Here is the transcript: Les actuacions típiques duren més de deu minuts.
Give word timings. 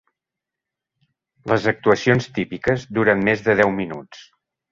Les 1.51 1.67
actuacions 1.73 2.29
típiques 2.39 2.87
duren 2.99 3.23
més 3.29 3.47
de 3.49 3.55
deu 3.63 3.75
minuts. 3.79 4.27